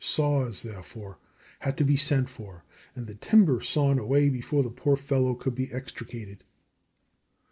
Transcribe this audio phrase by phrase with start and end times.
[0.03, 1.19] Saws, therefore,
[1.59, 2.65] had to be sent for,
[2.95, 6.43] and the timber sawn away before the poor fellow could be extricated.